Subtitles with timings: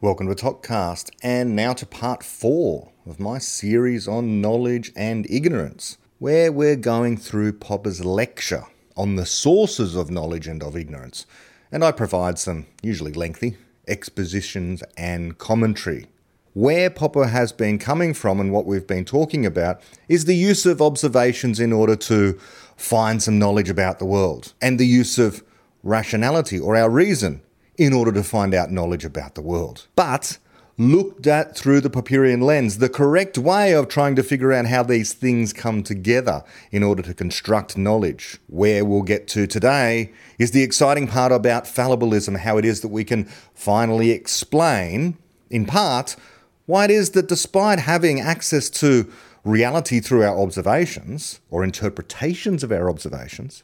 [0.00, 5.98] Welcome to ToKCast, and now to part four of my series on knowledge and ignorance,
[6.20, 8.62] where we're going through Popper's lecture
[8.96, 11.26] on the sources of knowledge and of ignorance,
[11.72, 13.56] and I provide some, usually lengthy,
[13.88, 16.06] expositions and commentary.
[16.54, 20.64] Where Popper has been coming from and what we've been talking about is the use
[20.64, 22.38] of observations in order to
[22.76, 25.42] find some knowledge about the world, and the use of
[25.82, 27.42] rationality or our reason
[27.78, 29.86] in order to find out knowledge about the world.
[29.94, 30.38] But
[30.76, 34.82] looked at through the Popperian lens, the correct way of trying to figure out how
[34.82, 38.38] these things come together in order to construct knowledge.
[38.48, 42.88] Where we'll get to today is the exciting part about fallibilism, how it is that
[42.88, 43.24] we can
[43.54, 45.16] finally explain,
[45.50, 46.14] in part,
[46.66, 49.10] why it is that despite having access to
[49.44, 53.62] reality through our observations or interpretations of our observations,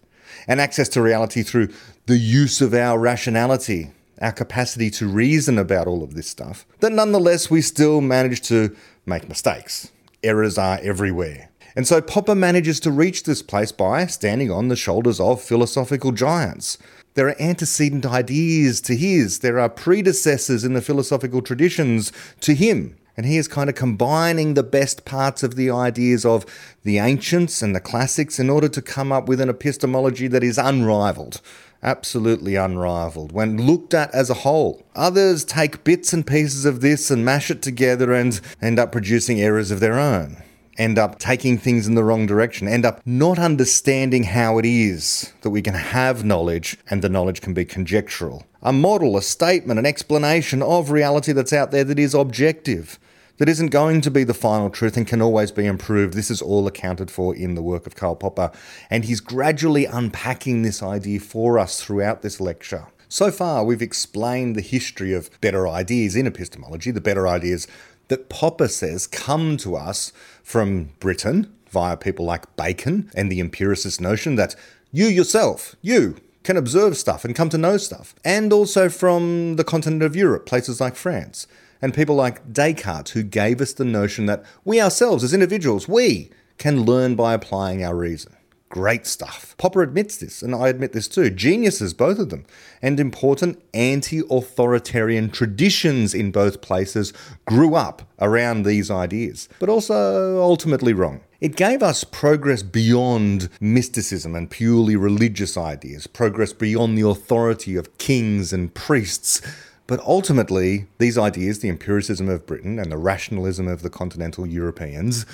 [0.49, 1.69] and access to reality through
[2.07, 6.93] the use of our rationality our capacity to reason about all of this stuff, that
[6.93, 8.75] nonetheless we still manage to
[9.07, 9.91] make mistakes.
[10.23, 11.51] Errors are everywhere.
[11.77, 16.13] And so Popper manages to reach this place by standing on the shoulders of philosophical
[16.13, 16.79] giants.
[17.15, 22.97] There are antecedent ideas to his, there are predecessors in the philosophical traditions to him.
[23.17, 26.45] And he is kind of combining the best parts of the ideas of
[26.83, 30.59] the ancients and the classics in order to come up with an epistemology that is
[30.59, 31.41] unrivaled
[31.85, 34.83] absolutely unrivaled when looked at as a whole.
[34.97, 39.41] Others take bits and pieces of this and mash it together and end up producing
[39.41, 40.43] errors of their own.
[40.77, 45.33] End up taking things in the wrong direction, end up not understanding how it is
[45.43, 48.45] that we can have knowledge and the knowledge can be conjectural.
[48.61, 52.99] A model, a statement, an explanation of reality that's out there that is objective
[53.39, 56.15] that isn't going to be the final truth and can always be improved.
[56.15, 58.53] This is all accounted for in the work of Karl Popper,
[58.91, 62.87] and he's gradually unpacking this idea for us throughout this lecture.
[63.09, 67.67] So far, we've explained the history of better ideas in epistemology, the better ideas
[68.09, 70.13] that Popper says come to us
[70.43, 74.55] from Britain via people like Bacon and the empiricist notion that
[74.93, 79.65] you yourself, you, can observe stuff and come to know stuff, and also from the
[79.65, 81.47] continent of Europe, places like France
[81.85, 86.31] and people like Descartes, who gave us the notion that we ourselves, as individuals, we
[86.57, 88.35] can learn by applying our reason.
[88.71, 89.55] Great stuff.
[89.59, 91.29] Popper admits this, and I admit this too.
[91.29, 92.47] Geniuses, both of them,
[92.81, 97.13] and important anti authoritarian traditions in both places
[97.45, 101.21] grew up around these ideas, but also ultimately wrong.
[101.43, 107.99] It gave us progress beyond mysticism and purely religious ideas, progress beyond the authority of
[107.99, 109.43] kings and priests
[109.87, 115.27] but ultimately, these ideas, the empiricism of Britain and the rationalism of the continental Europeans,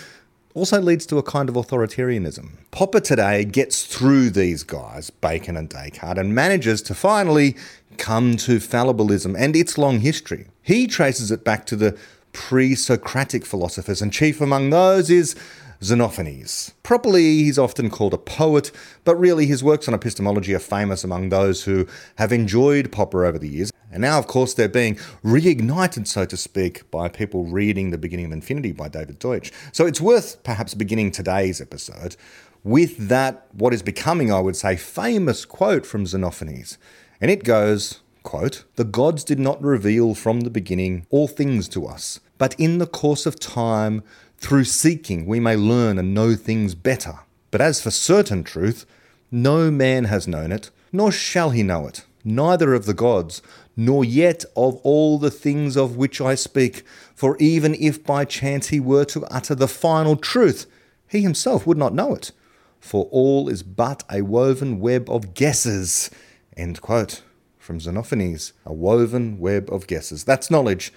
[0.55, 2.50] also leads to a kind of authoritarianism.
[2.72, 7.56] Popper today gets through these guys, Bacon and Descartes, and manages to finally
[7.99, 10.47] come to fallibilism and its long history.
[10.62, 11.97] He traces it back to the
[12.33, 15.37] pre Socratic philosophers, and chief among those is
[15.81, 16.75] Xenophanes.
[16.83, 18.71] Properly, he's often called a poet,
[19.05, 21.87] but really his works on epistemology are famous among those who
[22.17, 26.37] have enjoyed Popper over the years and now, of course, they're being reignited, so to
[26.37, 29.53] speak, by people reading The Beginning of Infinity by David Deutsch.
[29.73, 32.17] So it's worth perhaps beginning today's episode
[32.63, 36.77] with that, what is becoming, I would say, famous quote from Xenophanes.
[37.21, 41.87] And it goes, quote, The gods did not reveal from the beginning all things to
[41.87, 44.05] us, but in the course of time,
[44.41, 47.21] through seeking, we may learn and know things better.
[47.51, 48.87] But as for certain truth,
[49.31, 53.43] no man has known it, nor shall he know it, neither of the gods,
[53.77, 56.84] nor yet of all the things of which I speak.
[57.15, 60.67] For even if by chance he were to utter the final truth,
[61.07, 62.33] he himself would not know it.
[62.81, 66.11] For all is but a woven web of guesses.
[66.57, 67.22] End quote.
[67.59, 70.25] From Xenophanes, a woven web of guesses.
[70.25, 70.93] That's knowledge.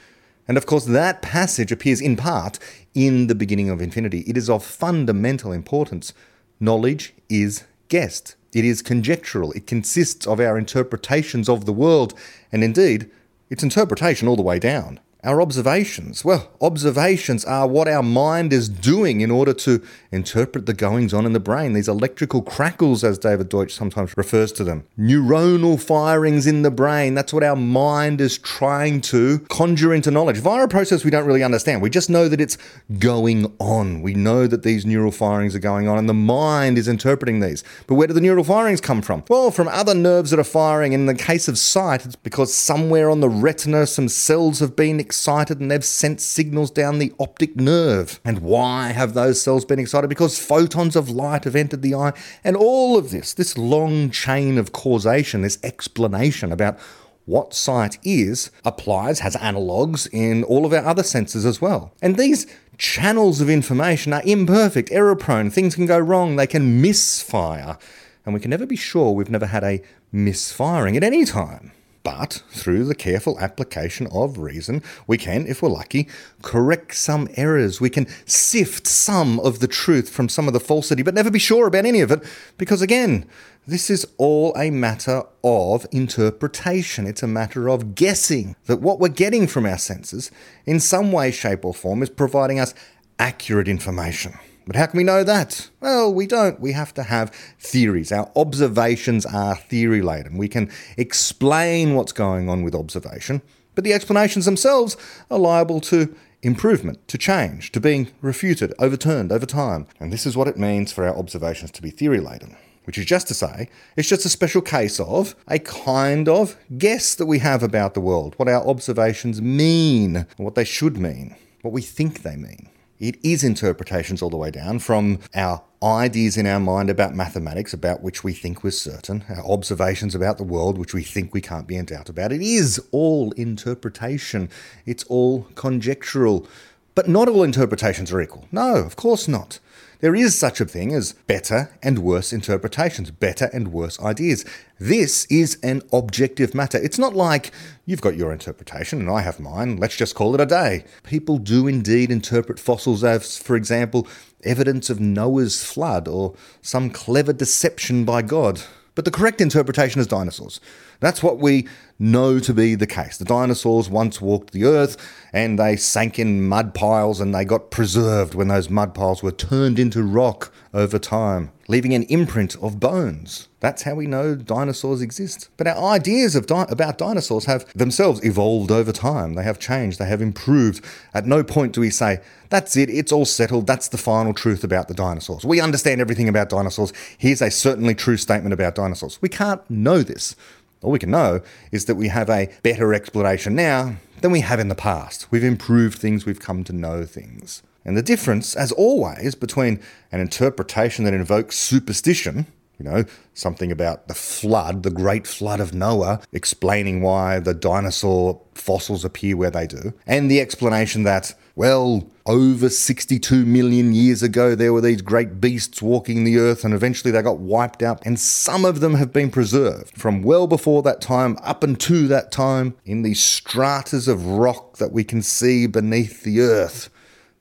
[0.48, 2.58] And of course, that passage appears in part
[2.94, 4.20] in the beginning of infinity.
[4.28, 6.14] It is of fundamental importance.
[6.60, 8.36] Knowledge is guessed.
[8.54, 9.52] It is conjectural.
[9.54, 12.14] It consists of our interpretations of the world,
[12.52, 13.10] and indeed,
[13.50, 15.00] its interpretation all the way down.
[15.26, 16.26] Our observations.
[16.26, 19.82] Well, observations are what our mind is doing in order to
[20.12, 21.72] interpret the goings on in the brain.
[21.72, 24.84] These electrical crackles, as David Deutsch sometimes refers to them.
[25.00, 27.14] Neuronal firings in the brain.
[27.14, 31.26] That's what our mind is trying to conjure into knowledge via a process we don't
[31.26, 31.82] really understand.
[31.82, 32.58] We just know that it's
[33.00, 34.02] going on.
[34.02, 37.64] We know that these neural firings are going on and the mind is interpreting these.
[37.88, 39.24] But where do the neural firings come from?
[39.30, 40.92] Well, from other nerves that are firing.
[40.92, 45.00] In the case of sight, it's because somewhere on the retina some cells have been
[45.14, 48.20] excited and they've sent signals down the optic nerve.
[48.26, 50.08] And why have those cells been excited?
[50.08, 52.14] Because photons of light have entered the eye.
[52.44, 56.80] And all of this, this long chain of causation, this explanation about
[57.26, 61.94] what sight is applies, has analogues in all of our other senses as well.
[62.02, 62.48] And these
[62.80, 67.78] channels of information are imperfect, error prone, things can go wrong, they can misfire.
[68.26, 71.72] And we can never be sure we've never had a misfiring at any time.
[72.04, 76.10] But through the careful application of reason, we can, if we're lucky,
[76.42, 77.80] correct some errors.
[77.80, 81.40] We can sift some of the truth from some of the falsity, but never be
[81.40, 82.22] sure about any of it,
[82.58, 83.26] because again,
[83.66, 87.08] this is all a matter of interpretation.
[87.08, 90.30] It's a matter of guessing that what we're getting from our senses,
[90.66, 92.74] in some way, shape, or form, is providing us
[93.18, 94.34] accurate information.
[94.66, 95.70] But how can we know that?
[95.82, 96.60] Well, we don't.
[96.60, 98.12] We have to have theories.
[98.12, 100.38] Our observations are theory laden.
[100.38, 103.42] We can explain what's going on with observation,
[103.76, 104.96] but the explanations themselves
[105.30, 109.88] are liable to improvement, to change, to being refuted, overturned over time.
[110.00, 112.56] And this is what it means for our observations to be theory laden.
[112.86, 117.16] Which is just to say, it's just a special case of a kind of guess
[117.16, 121.74] that we have about the world, what our observations mean, what they should mean, what
[121.74, 122.70] we think they mean.
[123.00, 127.74] It is interpretations all the way down from our ideas in our mind about mathematics,
[127.74, 131.42] about which we think we're certain, our observations about the world, which we think we
[131.42, 132.32] can't be in doubt about.
[132.32, 134.50] It is all interpretation,
[134.86, 136.48] it's all conjectural.
[136.96, 138.48] But not all interpretations are equal.
[138.52, 139.60] No, of course not.
[140.04, 144.44] There is such a thing as better and worse interpretations, better and worse ideas.
[144.78, 146.78] This is an objective matter.
[146.78, 147.52] It's not like
[147.86, 150.84] you've got your interpretation and I have mine, let's just call it a day.
[151.04, 154.06] People do indeed interpret fossils as, for example,
[154.44, 158.62] evidence of Noah's flood or some clever deception by God.
[158.96, 160.60] But the correct interpretation is dinosaurs.
[161.04, 161.68] That's what we
[162.00, 163.18] know to be the case.
[163.18, 164.96] The dinosaurs once walked the earth
[165.34, 169.34] and they sank in mud piles and they got preserved when those mud piles were
[169.34, 173.50] turned into rock over time, leaving an imprint of bones.
[173.60, 175.50] That's how we know dinosaurs exist.
[175.58, 179.34] But our ideas of di- about dinosaurs have themselves evolved over time.
[179.34, 180.86] They have changed, they have improved.
[181.14, 184.64] At no point do we say, that's it, it's all settled, that's the final truth
[184.64, 185.44] about the dinosaurs.
[185.44, 186.94] We understand everything about dinosaurs.
[187.18, 189.22] Here's a certainly true statement about dinosaurs.
[189.22, 190.36] We can't know this.
[190.84, 191.42] All we can know
[191.72, 195.28] is that we have a better explanation now than we have in the past.
[195.32, 197.64] We've improved things, we've come to know things.
[197.86, 199.80] And the difference, as always, between
[200.12, 202.46] an interpretation that invokes superstition,
[202.80, 208.42] you know, something about the flood, the great flood of Noah, explaining why the dinosaur
[208.54, 214.56] fossils appear where they do, and the explanation that, well, over 62 million years ago,
[214.56, 218.20] there were these great beasts walking the earth, and eventually they got wiped out, and
[218.20, 222.76] some of them have been preserved from well before that time up until that time
[222.86, 226.90] in these stratas of rock that we can see beneath the earth.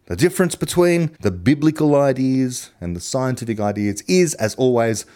[0.06, 5.06] The difference between the biblical ideas and the scientific ideas is, as always,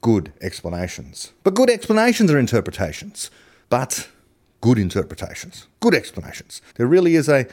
[0.00, 1.32] good explanations.
[1.42, 3.30] But good explanations are interpretations.
[3.68, 4.08] But
[4.60, 6.62] good interpretations, good explanations.
[6.76, 7.46] There really is a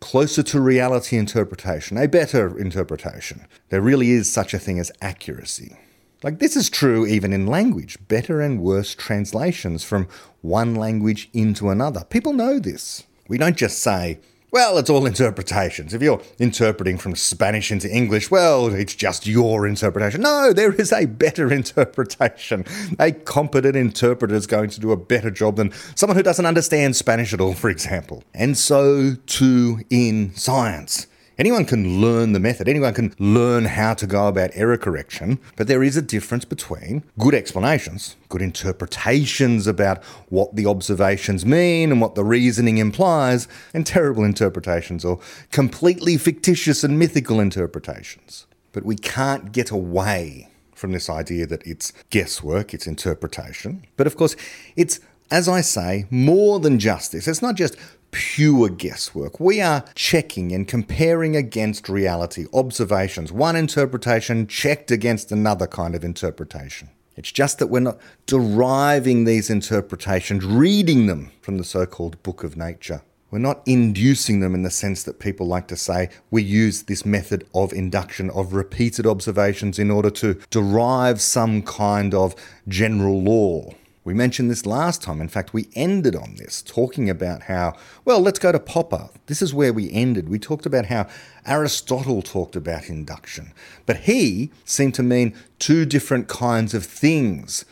[0.00, 3.46] closer to reality interpretation, a better interpretation.
[3.68, 5.76] There really is such a thing as accuracy.
[6.22, 10.08] Like, this is true even in language better and worse translations from
[10.40, 12.04] one language into another.
[12.04, 13.04] People know this.
[13.28, 14.18] We don't just say,
[14.50, 15.92] well, it's all interpretations.
[15.92, 20.22] If you're interpreting from Spanish into English, well, it's just your interpretation.
[20.22, 22.64] No, there is a better interpretation.
[22.98, 26.96] A competent interpreter is going to do a better job than someone who doesn't understand
[26.96, 28.24] Spanish at all, for example.
[28.32, 31.06] And so too in science.
[31.38, 35.68] Anyone can learn the method, anyone can learn how to go about error correction, but
[35.68, 42.00] there is a difference between good explanations, good interpretations about what the observations mean and
[42.00, 45.20] what the reasoning implies, and terrible interpretations or
[45.52, 48.48] completely fictitious and mythical interpretations.
[48.72, 53.86] But we can't get away from this idea that it's guesswork, it's interpretation.
[53.96, 54.34] But of course,
[54.74, 54.98] it's
[55.30, 57.28] as I say, more than just this.
[57.28, 57.76] It's not just
[58.10, 59.38] pure guesswork.
[59.40, 66.04] We are checking and comparing against reality, observations, one interpretation checked against another kind of
[66.04, 66.90] interpretation.
[67.16, 72.44] It's just that we're not deriving these interpretations, reading them from the so called book
[72.44, 73.02] of nature.
[73.30, 77.04] We're not inducing them in the sense that people like to say we use this
[77.04, 82.34] method of induction, of repeated observations, in order to derive some kind of
[82.68, 83.74] general law.
[84.08, 85.20] We mentioned this last time.
[85.20, 87.74] In fact, we ended on this, talking about how,
[88.06, 89.10] well, let's go to Popper.
[89.26, 90.30] This is where we ended.
[90.30, 91.08] We talked about how
[91.44, 93.52] Aristotle talked about induction,
[93.84, 97.66] but he seemed to mean two different kinds of things.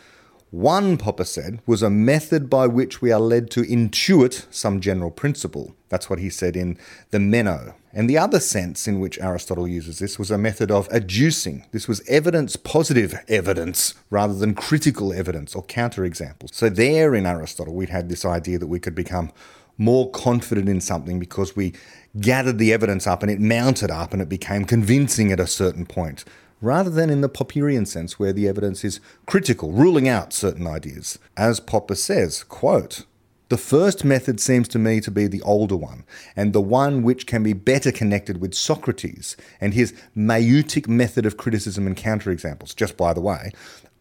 [0.50, 5.10] One, Popper said, was a method by which we are led to intuit some general
[5.10, 5.74] principle.
[5.88, 6.76] That's what he said in
[7.12, 7.76] the Meno.
[7.96, 11.64] And the other sense in which Aristotle uses this was a method of adducing.
[11.70, 16.52] This was evidence positive evidence rather than critical evidence or counterexamples.
[16.52, 19.32] So, there in Aristotle, we'd had this idea that we could become
[19.78, 21.72] more confident in something because we
[22.20, 25.86] gathered the evidence up and it mounted up and it became convincing at a certain
[25.86, 26.22] point
[26.60, 31.18] rather than in the Popperian sense where the evidence is critical, ruling out certain ideas.
[31.34, 33.06] As Popper says, quote,
[33.48, 37.26] the first method seems to me to be the older one, and the one which
[37.26, 42.74] can be better connected with Socrates and his maieutic method of criticism and counterexamples.
[42.74, 43.52] Just by the way,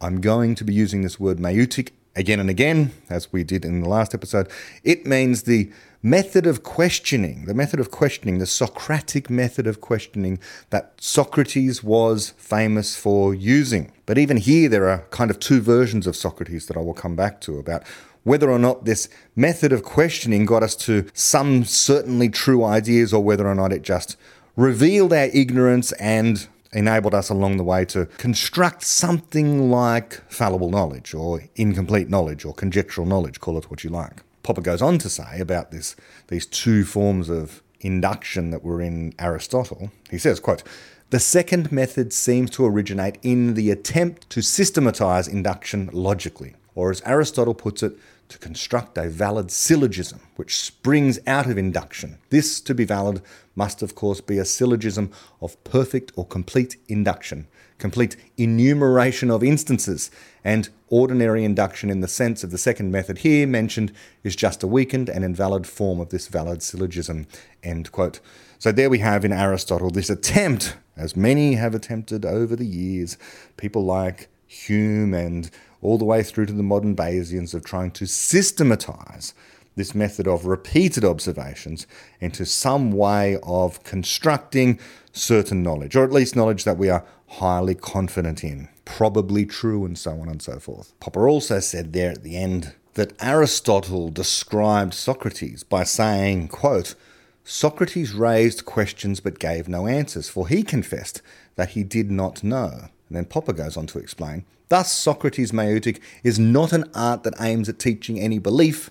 [0.02, 3.82] I'm going to be using this word maieutic again and again, as we did in
[3.82, 4.50] the last episode.
[4.84, 5.72] It means the
[6.02, 12.30] method of questioning, the method of questioning, the Socratic method of questioning that Socrates was
[12.38, 13.92] famous for using.
[14.06, 17.16] But even here, there are kind of two versions of Socrates that I will come
[17.16, 17.84] back to about
[18.25, 23.24] whether or not this method of questioning got us to some certainly true ideas or
[23.24, 24.17] whether or not it just
[24.58, 31.13] revealed our ignorance and enabled us along the way to construct something like fallible knowledge
[31.13, 34.22] or incomplete knowledge or conjectural knowledge, call it what you like.
[34.44, 35.96] Popper goes on to say about this,
[36.27, 39.91] these two forms of induction that were in Aristotle.
[40.10, 40.63] He says, quote,
[41.12, 47.01] the second method seems to originate in the attempt to systematize induction logically, or as
[47.05, 47.96] Aristotle puts it,
[48.29, 52.17] to construct a valid syllogism which springs out of induction.
[52.29, 53.22] This, to be valid,
[53.55, 60.12] must of course be a syllogism of perfect or complete induction, complete enumeration of instances,
[60.44, 63.91] and ordinary induction in the sense of the second method here mentioned
[64.24, 67.27] is just a weakened and invalid form of this valid syllogism.
[67.63, 68.20] End quote.
[68.60, 73.17] So there we have in Aristotle this attempt, as many have attempted over the years,
[73.58, 75.50] people like Hume and
[75.86, 79.34] all the way through to the modern Bayesians of trying to systematize
[79.75, 81.86] this method of repeated observations
[82.20, 84.80] into some way of constructing
[85.12, 89.98] certain knowledge, or at least knowledge that we are highly confident in, probably true, and
[89.98, 90.98] so on and so forth.
[91.00, 96.96] Popper also said there at the end that Aristotle described Socrates by saying, quote,
[97.44, 101.22] Socrates raised questions but gave no answers, for he confessed
[101.56, 102.89] that he did not know.
[103.08, 107.36] And then Popper goes on to explain, Thus Socrates' Maieutic is not an art that
[107.39, 108.89] aims at teaching any belief,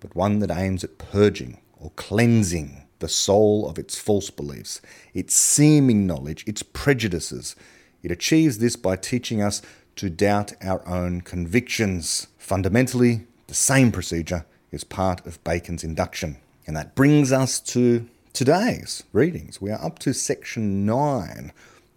[0.00, 4.80] but one that aims at purging or cleansing the soul of its false beliefs,
[5.12, 7.56] its seeming knowledge, its prejudices.
[8.02, 9.62] It achieves this by teaching us
[9.96, 12.26] to doubt our own convictions.
[12.38, 16.36] Fundamentally, the same procedure is part of Bacon's induction.
[16.66, 19.60] And that brings us to today's readings.
[19.60, 21.52] We are up to section 9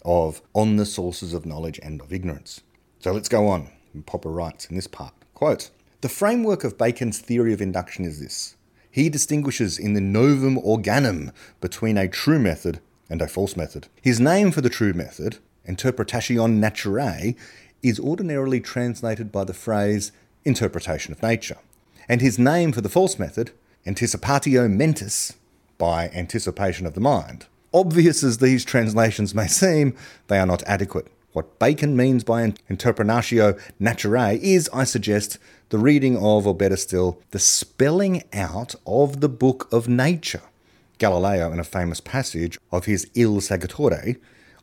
[0.05, 2.61] of On the Sources of Knowledge and of Ignorance.
[3.07, 3.69] So let's go on.
[4.05, 5.69] Popper writes in this part, quote,
[6.01, 8.57] the framework of Bacon's theory of induction is this.
[8.91, 13.87] He distinguishes in the novum organum between a true method and a false method.
[14.01, 17.37] His name for the true method, interpretatio naturae,
[17.81, 20.11] is ordinarily translated by the phrase
[20.43, 21.59] interpretation of nature,
[22.09, 23.51] and his name for the false method,
[23.85, 25.37] anticipatio mentis,
[25.77, 27.45] by anticipation of the mind.
[27.73, 29.95] Obvious as these translations may seem,
[30.27, 31.07] they are not adequate.
[31.37, 35.37] What Bacon means by interpretatio naturae is, I suggest,
[35.69, 40.41] the reading of, or better still, the spelling out of the book of nature.
[40.97, 44.17] Galileo, in a famous passage of his Il Saggiatore,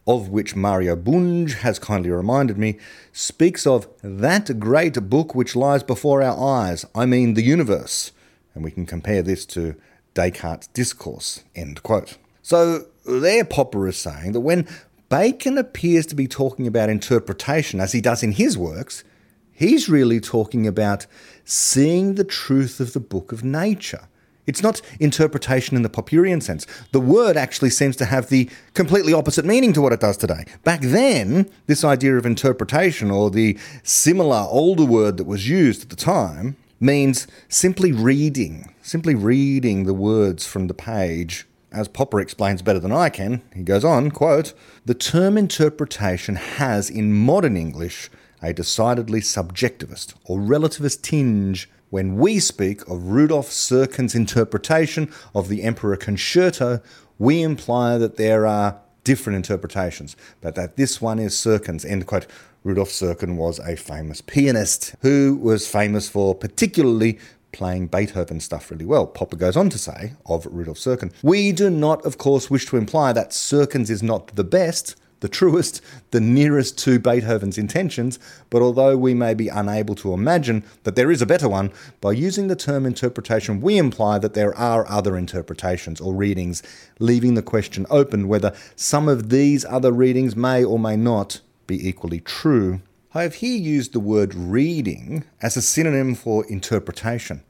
[0.05, 2.77] of which Mario Bunge has kindly reminded me,
[3.13, 8.11] speaks of that great book which lies before our eyes, I mean the universe.
[8.53, 9.77] And we can compare this to
[10.15, 11.45] Descartes' discourse.
[11.55, 12.19] End quote.
[12.43, 14.67] So there Popper is saying that when
[15.15, 19.05] Bacon appears to be talking about interpretation as he does in his works.
[19.53, 21.07] He's really talking about
[21.45, 24.09] seeing the truth of the book of nature.
[24.45, 26.67] It's not interpretation in the Popperian sense.
[26.91, 30.47] The word actually seems to have the completely opposite meaning to what it does today.
[30.65, 35.91] Back then, this idea of interpretation, or the similar older word that was used at
[35.91, 42.63] the time, means simply reading, simply reading the words from the page as Popper explains
[42.63, 44.55] better than I can, he goes on, quote,
[44.85, 48.11] the term interpretation has in modern English
[48.43, 55.63] a decidedly subjectivist or relativist tinge when we speak of Rudolf Serkin's interpretation of the
[55.63, 56.81] Emperor Concerto,
[57.21, 61.85] we imply that there are different interpretations, but that this one is Serkin's.
[61.85, 62.27] End quote.
[62.65, 67.19] Rudolf Serkin was a famous pianist who was famous for particularly
[67.55, 69.07] playing Beethoven stuff really well.
[69.07, 72.77] Popper goes on to say of Rudolf Serkin, We do not, of course, wish to
[72.77, 75.81] imply that Serkin's is not the best, the truest,
[76.11, 78.19] the nearest to Beethoven's intentions,
[78.51, 82.13] but although we may be unable to imagine that there is a better one, by
[82.13, 86.63] using the term interpretation, we imply that there are other interpretations or readings,
[86.99, 91.89] leaving the question open whether some of these other readings may or may not be
[91.89, 92.81] equally true.
[93.17, 97.45] I have here used the word reading as a synonym for interpretation,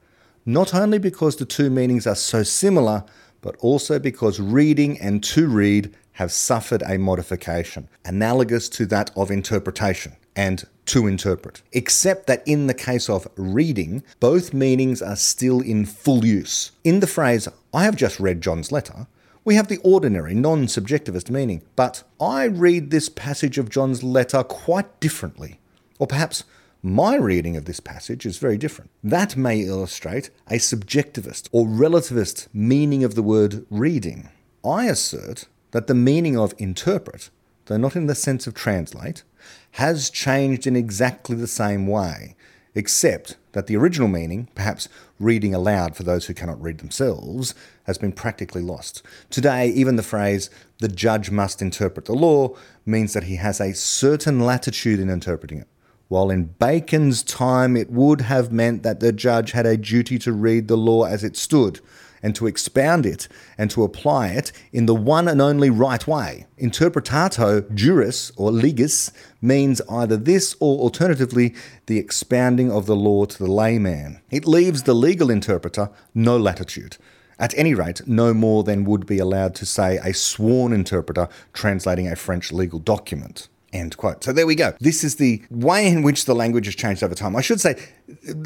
[0.45, 3.03] not only because the two meanings are so similar,
[3.41, 9.31] but also because reading and to read have suffered a modification, analogous to that of
[9.31, 11.63] interpretation and to interpret.
[11.71, 16.73] Except that in the case of reading, both meanings are still in full use.
[16.83, 19.07] In the phrase, I have just read John's letter,
[19.45, 24.43] we have the ordinary, non subjectivist meaning, but I read this passage of John's letter
[24.43, 25.59] quite differently.
[25.99, 26.43] Or perhaps
[26.81, 28.89] my reading of this passage is very different.
[29.03, 34.29] That may illustrate a subjectivist or relativist meaning of the word reading.
[34.63, 37.29] I assert that the meaning of interpret,
[37.67, 39.23] though not in the sense of translate,
[39.71, 42.35] has changed in exactly the same way,
[42.73, 47.97] except that the original meaning, perhaps reading aloud for those who cannot read themselves, has
[47.97, 49.01] been practically lost.
[49.29, 53.73] Today, even the phrase, the judge must interpret the law, means that he has a
[53.73, 55.67] certain latitude in interpreting it
[56.07, 60.31] while in Bacon's time it would have meant that the judge had a duty to
[60.31, 61.79] read the law as it stood
[62.25, 66.47] and to expound it and to apply it in the one and only right way.
[66.59, 69.11] Interpretatio juris or legis
[69.43, 71.53] means either this or alternatively
[71.85, 74.19] the expounding of the law to the layman.
[74.31, 76.97] It leaves the legal interpreter no latitude.
[77.37, 82.07] At any rate, no more than would be allowed to say a sworn interpreter translating
[82.07, 83.49] a French legal document.
[83.75, 84.23] End quote.
[84.23, 84.73] So there we go.
[84.79, 87.35] This is the way in which the language has changed over time.
[87.35, 87.75] I should say,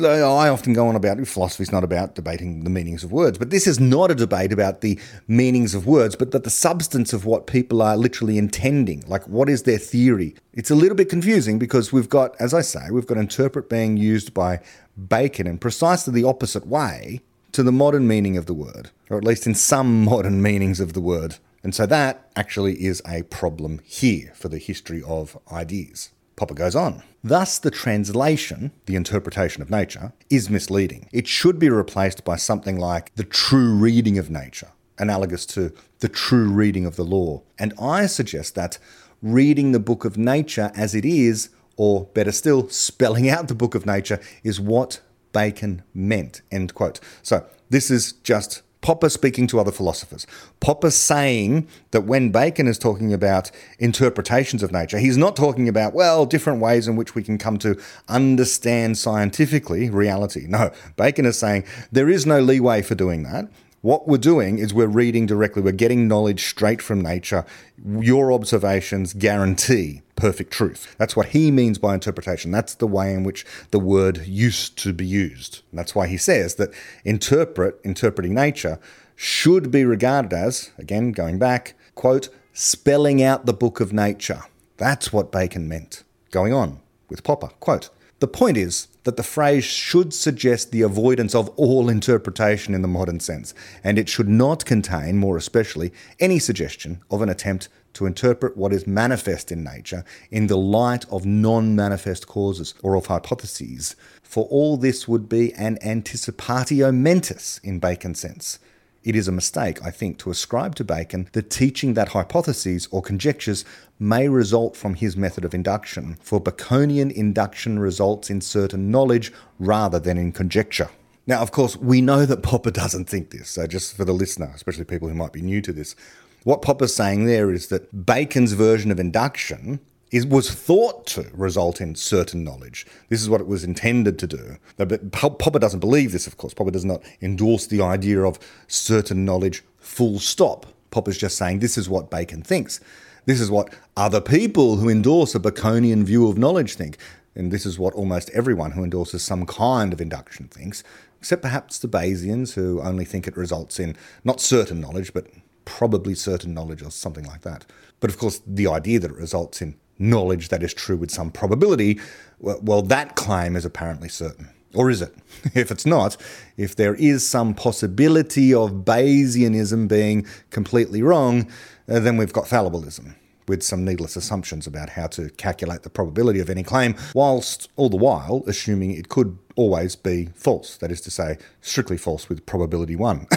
[0.01, 3.51] I often go on about philosophy is not about debating the meanings of words, but
[3.51, 7.25] this is not a debate about the meanings of words, but that the substance of
[7.25, 9.03] what people are literally intending.
[9.05, 10.33] Like, what is their theory?
[10.53, 13.97] It's a little bit confusing because we've got, as I say, we've got interpret being
[13.97, 14.61] used by
[15.07, 17.21] Bacon in precisely the opposite way
[17.51, 20.93] to the modern meaning of the word, or at least in some modern meanings of
[20.93, 21.37] the word.
[21.63, 26.09] And so that actually is a problem here for the history of ideas.
[26.35, 27.03] Popper goes on.
[27.21, 31.09] Thus, the translation, the interpretation of nature, is misleading.
[31.11, 36.07] It should be replaced by something like the true reading of nature, analogous to the
[36.07, 37.43] true reading of the law.
[37.57, 38.77] And I suggest that
[39.21, 43.75] reading the book of nature as it is, or better still, spelling out the book
[43.75, 45.01] of nature, is what
[45.33, 46.41] Bacon meant.
[46.51, 47.01] End quote.
[47.21, 50.25] So, this is just Popper speaking to other philosophers.
[50.61, 55.93] Popper saying that when Bacon is talking about interpretations of nature, he's not talking about,
[55.93, 60.45] well, different ways in which we can come to understand scientifically reality.
[60.47, 63.49] No, Bacon is saying there is no leeway for doing that.
[63.81, 67.45] What we're doing is we're reading directly, we're getting knowledge straight from nature.
[67.85, 70.93] Your observations guarantee perfect truth.
[70.97, 72.51] That's what he means by interpretation.
[72.51, 75.61] That's the way in which the word used to be used.
[75.71, 76.73] And that's why he says that
[77.05, 78.79] interpret, interpreting nature,
[79.15, 84.41] should be regarded as, again, going back, quote, spelling out the book of nature.
[84.75, 86.03] That's what Bacon meant.
[86.31, 87.89] Going on with Popper, quote,
[88.19, 92.87] the point is that the phrase should suggest the avoidance of all interpretation in the
[92.87, 93.53] modern sense,
[93.83, 98.73] and it should not contain, more especially, any suggestion of an attempt to interpret what
[98.73, 104.45] is manifest in nature in the light of non manifest causes or of hypotheses, for
[104.45, 108.59] all this would be an anticipatio mentis in Bacon's sense,
[109.03, 113.01] it is a mistake, I think, to ascribe to Bacon the teaching that hypotheses or
[113.01, 113.63] conjectures
[113.99, 119.99] may result from his method of induction, for Baconian induction results in certain knowledge rather
[119.99, 120.89] than in conjecture.
[121.27, 124.51] Now, of course, we know that Popper doesn't think this, so just for the listener,
[124.55, 125.95] especially people who might be new to this,
[126.43, 129.79] what Popper's saying there is that Bacon's version of induction
[130.11, 132.85] is, was thought to result in certain knowledge.
[133.09, 134.57] This is what it was intended to do.
[134.77, 136.53] But Popper doesn't believe this, of course.
[136.53, 140.65] Popper does not endorse the idea of certain knowledge full stop.
[140.91, 142.79] Popper's just saying this is what Bacon thinks.
[143.25, 146.97] This is what other people who endorse a Baconian view of knowledge think.
[147.35, 150.83] And this is what almost everyone who endorses some kind of induction thinks,
[151.19, 155.27] except perhaps the Bayesians who only think it results in not certain knowledge, but
[155.63, 157.65] probably certain knowledge or something like that.
[157.99, 161.29] But of course, the idea that it results in knowledge that is true with some
[161.29, 161.99] probability,
[162.39, 164.49] well, that claim is apparently certain.
[164.73, 165.15] Or is it?
[165.55, 166.17] If it's not,
[166.57, 171.49] if there is some possibility of Bayesianism being completely wrong,
[171.87, 173.15] uh, then we've got fallibilism
[173.49, 177.89] with some needless assumptions about how to calculate the probability of any claim, whilst all
[177.89, 182.45] the while assuming it could always be false, that is to say, strictly false with
[182.45, 183.27] probability one.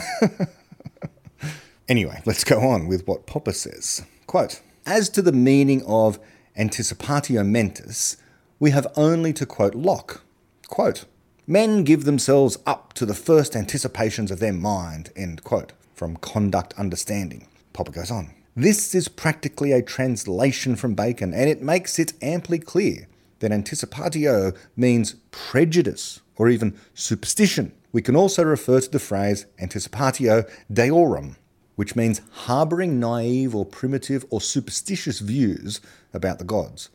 [1.89, 4.03] anyway, let's go on with what Popper says.
[4.27, 6.19] Quote, As to the meaning of
[6.59, 8.17] anticipatio mentis,
[8.59, 10.23] we have only to quote Locke.
[10.69, 11.05] Quote,
[11.47, 16.73] Men give themselves up to the first anticipations of their mind, end quote, from Conduct
[16.79, 17.49] Understanding.
[17.73, 18.33] Popper goes on.
[18.55, 23.09] This is practically a translation from Bacon, and it makes it amply clear
[23.41, 27.73] that anticipatio means prejudice or even superstition.
[27.93, 31.37] We can also refer to the phrase anticipatio deorum,
[31.77, 35.81] which means harbouring naive or primitive or superstitious views
[36.13, 36.91] about the gods.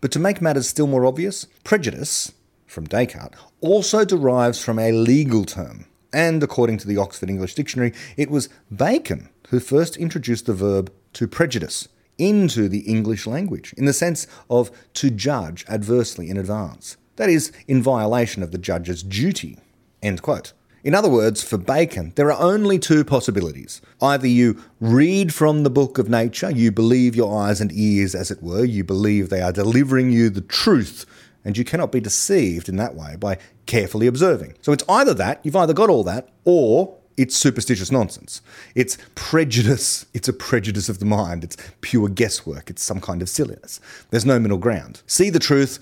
[0.00, 2.32] But to make matters still more obvious, prejudice,
[2.66, 5.86] from Descartes, also derives from a legal term.
[6.12, 10.92] And according to the Oxford English Dictionary, it was Bacon who first introduced the verb
[11.14, 11.88] to prejudice
[12.18, 16.96] into the English language, in the sense of to judge adversely in advance.
[17.16, 19.58] That is, in violation of the judge's duty.
[20.02, 20.52] End quote.
[20.82, 23.82] In other words, for Bacon, there are only two possibilities.
[24.00, 28.30] Either you read from the book of nature, you believe your eyes and ears, as
[28.30, 31.04] it were, you believe they are delivering you the truth,
[31.44, 34.54] and you cannot be deceived in that way by carefully observing.
[34.62, 38.40] So it's either that, you've either got all that, or it's superstitious nonsense.
[38.74, 40.06] It's prejudice.
[40.14, 41.44] It's a prejudice of the mind.
[41.44, 42.70] It's pure guesswork.
[42.70, 43.80] It's some kind of silliness.
[44.08, 45.02] There's no middle ground.
[45.06, 45.78] See the truth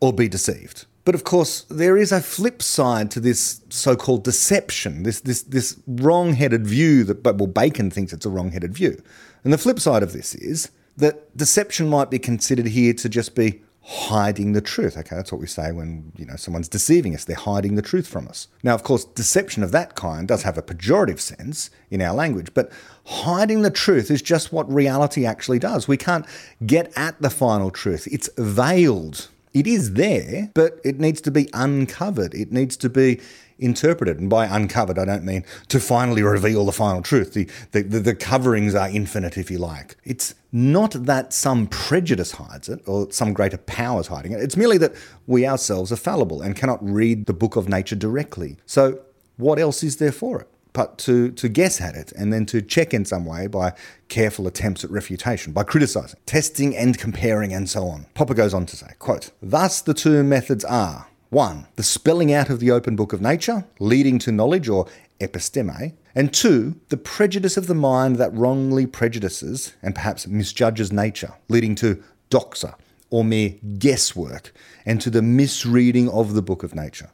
[0.00, 0.86] or be deceived.
[1.04, 5.76] But of course, there is a flip side to this so-called deception, this this this
[5.86, 9.02] wrong-headed view that but well Bacon thinks it's a wrong-headed view.
[9.42, 13.34] And the flip side of this is that deception might be considered here to just
[13.34, 14.96] be hiding the truth.
[14.98, 17.24] Okay, that's what we say when you know someone's deceiving us.
[17.24, 18.48] They're hiding the truth from us.
[18.62, 22.52] Now, of course, deception of that kind does have a pejorative sense in our language,
[22.52, 22.70] but
[23.06, 25.88] hiding the truth is just what reality actually does.
[25.88, 26.26] We can't
[26.66, 28.06] get at the final truth.
[28.12, 32.34] It's veiled it is there, but it needs to be uncovered.
[32.34, 33.20] It needs to be
[33.58, 34.18] interpreted.
[34.18, 37.34] And by uncovered, I don't mean to finally reveal the final truth.
[37.34, 39.96] The, the, the, the, coverings are infinite, if you like.
[40.04, 44.40] It's not that some prejudice hides it or some greater power is hiding it.
[44.40, 44.94] It's merely that
[45.26, 48.56] we ourselves are fallible and cannot read the book of nature directly.
[48.66, 49.00] So,
[49.36, 50.48] what else is there for it?
[50.72, 53.72] But to, to guess at it and then to check in some way by
[54.08, 58.06] careful attempts at refutation, by criticizing, testing and comparing and so on.
[58.14, 62.50] Popper goes on to say, quote, Thus the two methods are one, the spelling out
[62.50, 64.86] of the open book of nature, leading to knowledge or
[65.20, 71.34] episteme, and two, the prejudice of the mind that wrongly prejudices and perhaps misjudges nature,
[71.48, 72.74] leading to doxa,
[73.10, 74.52] or mere guesswork,
[74.84, 77.10] and to the misreading of the book of nature.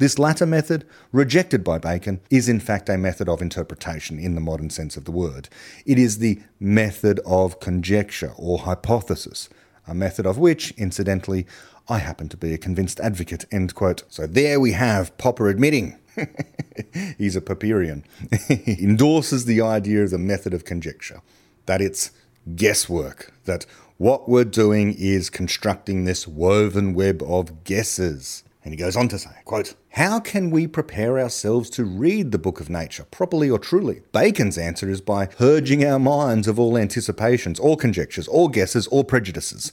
[0.00, 4.40] This latter method, rejected by Bacon, is in fact a method of interpretation in the
[4.40, 5.50] modern sense of the word.
[5.84, 9.50] It is the method of conjecture or hypothesis,
[9.86, 11.46] a method of which, incidentally,
[11.86, 13.44] I happen to be a convinced advocate.
[13.52, 14.04] End quote.
[14.08, 15.98] So there we have Popper admitting
[17.18, 18.02] he's a Popperian.
[18.48, 21.20] he endorses the idea of the method of conjecture,
[21.66, 22.10] that it's
[22.56, 23.66] guesswork, that
[23.98, 28.44] what we're doing is constructing this woven web of guesses.
[28.62, 32.38] And he goes on to say, quote, How can we prepare ourselves to read the
[32.38, 34.02] book of nature, properly or truly?
[34.12, 39.04] Bacon's answer is by purging our minds of all anticipations, all conjectures, all guesses, all
[39.04, 39.72] prejudices.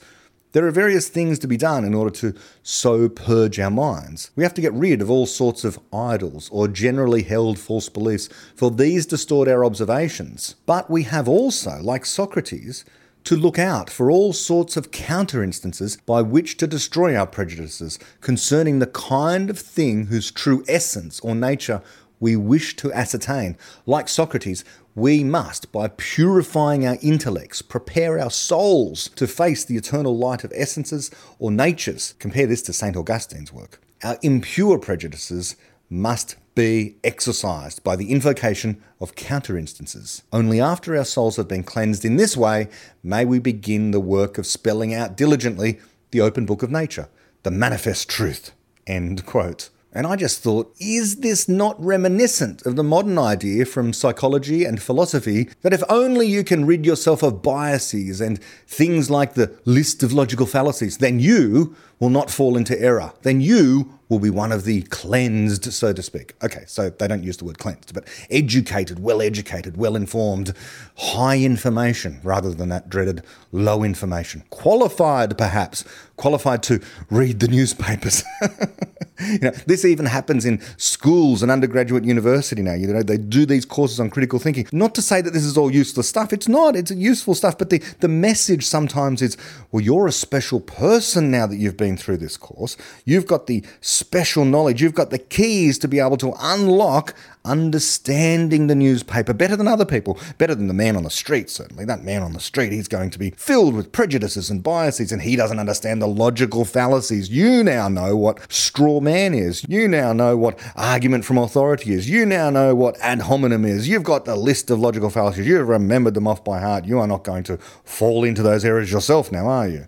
[0.53, 4.31] There are various things to be done in order to so purge our minds.
[4.35, 8.29] We have to get rid of all sorts of idols or generally held false beliefs,
[8.55, 10.55] for these distort our observations.
[10.65, 12.85] But we have also, like Socrates,
[13.27, 17.99] to look out for all sorts of counter instances by which to destroy our prejudices
[18.21, 21.81] concerning the kind of thing whose true essence or nature
[22.21, 23.57] we wish to ascertain.
[23.85, 24.63] Like Socrates,
[24.95, 30.53] we must, by purifying our intellects, prepare our souls to face the eternal light of
[30.55, 32.15] essences or natures.
[32.19, 32.95] Compare this to St.
[32.95, 33.81] Augustine's work.
[34.05, 35.57] Our impure prejudices
[35.89, 40.23] must be exorcised by the invocation of counter instances.
[40.33, 42.67] Only after our souls have been cleansed in this way
[43.03, 45.79] may we begin the work of spelling out diligently
[46.11, 47.09] the open book of nature,
[47.43, 48.51] the manifest truth.
[48.87, 49.69] End quote.
[49.93, 54.81] And I just thought, is this not reminiscent of the modern idea from psychology and
[54.81, 60.03] philosophy that if only you can rid yourself of biases and things like the list
[60.03, 63.13] of logical fallacies, then you will not fall into error.
[63.23, 66.33] Then you will be one of the cleansed, so to speak.
[66.43, 70.53] Okay, so they don't use the word cleansed, but educated, well educated, well informed,
[70.97, 74.43] high information rather than that dreaded low information.
[74.49, 75.83] Qualified, perhaps,
[76.17, 78.23] qualified to read the newspapers.
[79.19, 82.73] you know, this even happens in schools and undergraduate university now.
[82.73, 84.67] You know, they do these courses on critical thinking.
[84.71, 86.33] Not to say that this is all useless stuff.
[86.33, 86.75] It's not.
[86.75, 87.57] It's useful stuff.
[87.57, 89.37] But the, the message sometimes is,
[89.71, 92.77] well, you're a special person now that you've been through this course.
[93.05, 94.81] You've got the special knowledge.
[94.81, 97.13] You've got the keys to be able to unlock
[97.47, 101.85] understanding the newspaper better than other people, better than the man on the street, certainly.
[101.85, 105.21] That man on the street, he's going to be filled with prejudices and biases, and
[105.21, 107.29] he doesn't understand the logical fallacies.
[107.29, 109.65] You now know what straw man is.
[109.67, 112.09] You now know what argument from authority is.
[112.09, 113.87] You now know what ad hominem is.
[113.87, 115.47] You've got the list of logical fallacies.
[115.47, 116.85] You've remembered them off by heart.
[116.85, 119.87] You are not going to fall into those errors yourself now, are you?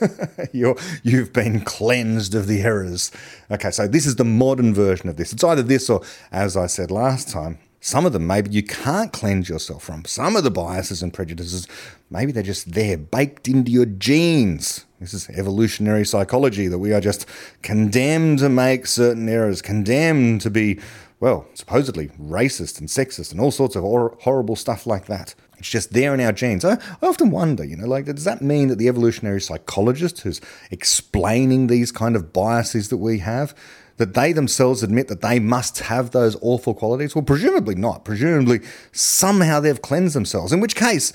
[0.52, 0.74] you
[1.18, 3.10] have been cleansed of the errors.
[3.50, 5.32] Okay, so this is the modern version of this.
[5.32, 9.12] It's either this or, as I said last time, some of them maybe you can't
[9.12, 10.04] cleanse yourself from.
[10.04, 11.68] Some of the biases and prejudices,
[12.10, 14.84] maybe they're just there, baked into your genes.
[15.00, 17.26] This is evolutionary psychology that we are just
[17.62, 20.80] condemned to make certain errors, condemned to be,
[21.20, 25.36] well, supposedly racist and sexist and all sorts of hor- horrible stuff like that.
[25.58, 26.64] It's just there in our genes.
[26.64, 30.40] I, I often wonder, you know, like, does that mean that the evolutionary psychologist who's
[30.70, 33.54] explaining these kind of biases that we have,
[33.96, 37.14] that they themselves admit that they must have those awful qualities?
[37.14, 38.04] Well, presumably not.
[38.04, 38.60] Presumably,
[38.92, 41.12] somehow they've cleansed themselves, in which case,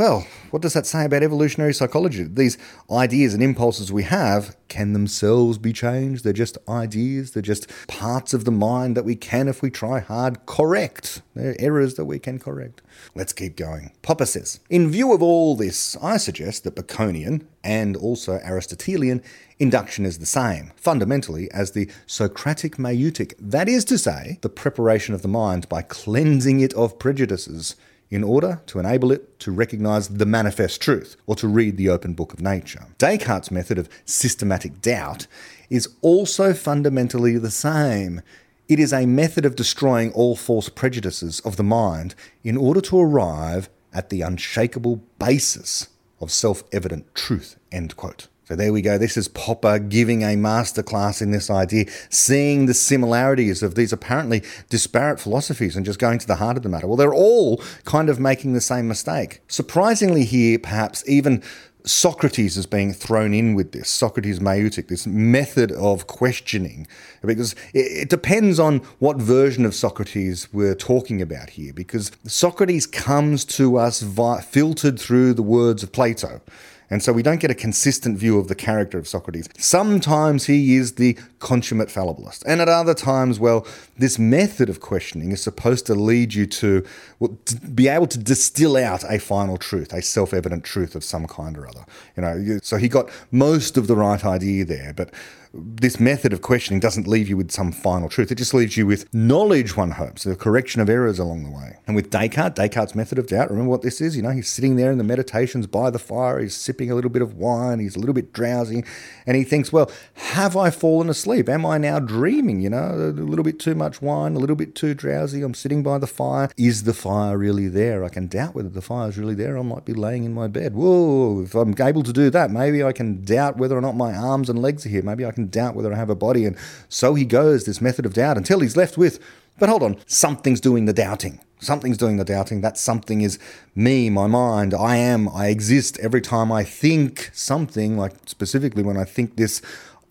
[0.00, 2.22] well, what does that say about evolutionary psychology?
[2.22, 2.56] These
[2.90, 6.24] ideas and impulses we have can themselves be changed.
[6.24, 10.00] They're just ideas, they're just parts of the mind that we can, if we try
[10.00, 11.20] hard, correct.
[11.34, 12.80] They're errors that we can correct.
[13.14, 13.92] Let's keep going.
[14.00, 19.22] Popper says In view of all this, I suggest that Baconian and also Aristotelian
[19.58, 25.14] induction is the same, fundamentally, as the Socratic maieutic, that is to say, the preparation
[25.14, 27.76] of the mind by cleansing it of prejudices
[28.10, 32.12] in order to enable it to recognize the manifest truth or to read the open
[32.12, 32.86] book of nature.
[32.98, 35.26] Descartes' method of systematic doubt
[35.68, 38.20] is also fundamentally the same.
[38.68, 43.00] It is a method of destroying all false prejudices of the mind in order to
[43.00, 45.88] arrive at the unshakable basis
[46.20, 47.56] of self evident truth.
[47.72, 48.28] End quote.
[48.50, 48.98] So there we go.
[48.98, 54.42] This is Popper giving a masterclass in this idea, seeing the similarities of these apparently
[54.68, 56.88] disparate philosophies and just going to the heart of the matter.
[56.88, 59.40] Well, they're all kind of making the same mistake.
[59.46, 61.44] Surprisingly, here, perhaps even
[61.84, 66.88] Socrates is being thrown in with this, Socrates maieutic, this method of questioning,
[67.24, 73.44] because it, depends on what version of Socrates we're talking about here, because Socrates comes
[73.44, 76.40] to us vi- filtered through the words of Plato.
[76.90, 79.48] And so we don't get a consistent view of the character of Socrates.
[79.56, 82.42] Sometimes he is the consummate fallibilist.
[82.46, 83.64] And at other times, well,
[83.96, 86.84] this method of questioning is supposed to lead you to,
[87.20, 91.04] well, to be able to distill out a final truth, a self evident truth of
[91.04, 91.84] some kind or other.
[92.16, 95.14] You know, so he got most of the right idea there, but
[95.52, 98.30] this method of questioning doesn't leave you with some final truth.
[98.30, 101.78] It just leaves you with knowledge, one hopes, the correction of errors along the way.
[101.86, 104.16] And with Descartes, Descartes' method of doubt, remember what this is?
[104.16, 107.10] You know, he's sitting there in the meditations by the fire, he's sipping a little
[107.10, 108.84] bit of wine, he's a little bit drowsy,
[109.26, 111.48] and he thinks, well, have I fallen asleep?
[111.48, 112.60] Am I now dreaming?
[112.60, 115.82] You know, a little bit too much wine, a little bit too drowsy, I'm sitting
[115.82, 116.50] by the fire.
[116.56, 118.04] Is the fire really there?
[118.04, 119.58] I can doubt whether the fire is really there.
[119.58, 120.74] I might be laying in my bed.
[120.74, 124.14] Whoa, if I'm able to do that, maybe I can doubt whether or not my
[124.14, 125.02] arms and legs are here.
[125.02, 126.44] Maybe I can doubt whether I have a body.
[126.44, 126.56] And
[126.88, 129.18] so he goes, this method of doubt, until he's left with,
[129.58, 131.40] but hold on, something's doing the doubting.
[131.60, 132.62] Something's doing the doubting.
[132.62, 133.38] That something is
[133.74, 134.72] me, my mind.
[134.72, 139.60] I am, I exist every time I think something, like specifically when I think this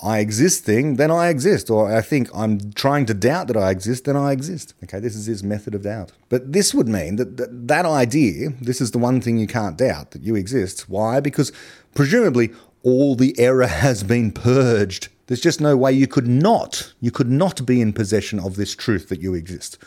[0.01, 1.69] I exist thing, then I exist.
[1.69, 4.73] Or I think I'm trying to doubt that I exist, then I exist.
[4.83, 6.11] Okay, this is his method of doubt.
[6.29, 9.77] But this would mean that that, that idea, this is the one thing you can't
[9.77, 10.89] doubt, that you exist.
[10.89, 11.19] Why?
[11.19, 11.51] Because
[11.95, 15.09] presumably all the error has been purged.
[15.29, 18.75] There's just no way you could not, you could not be in possession of this
[18.75, 19.77] truth that you exist.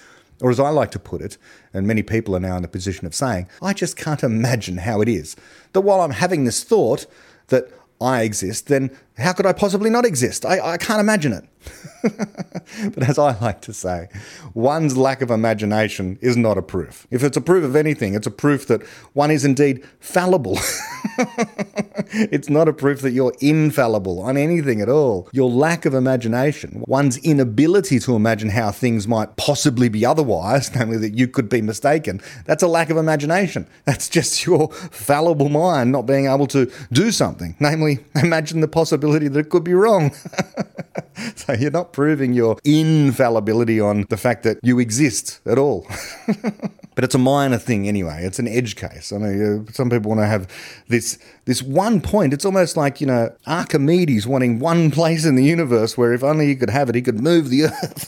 [0.40, 1.37] Or as I like to put it,
[1.74, 5.00] and many people are now in the position of saying, I just can't imagine how
[5.00, 5.35] it is
[5.72, 7.07] that while I'm having this thought
[7.48, 7.68] that
[8.00, 10.46] I exist, then how could I possibly not exist?
[10.46, 11.44] I, I can't imagine it.
[12.03, 14.09] but as I like to say,
[14.55, 17.07] one's lack of imagination is not a proof.
[17.11, 20.59] If it's a proof of anything, it's a proof that one is indeed fallible.
[22.12, 25.29] it's not a proof that you're infallible on anything at all.
[25.33, 30.96] Your lack of imagination, one's inability to imagine how things might possibly be otherwise, namely
[30.96, 33.68] that you could be mistaken, that's a lack of imagination.
[33.85, 39.02] That's just your fallible mind not being able to do something, namely imagine the possibility
[39.11, 40.12] that it could be wrong.
[41.35, 45.87] so you're not proving your infallibility on the fact that you exist at all.
[46.95, 48.25] but it's a minor thing anyway.
[48.25, 49.12] It's an edge case.
[49.12, 50.49] I know some people want to have
[50.88, 52.33] this this one point.
[52.33, 56.47] It's almost like you know Archimedes wanting one place in the universe where if only
[56.47, 58.07] he could have it, he could move the earth.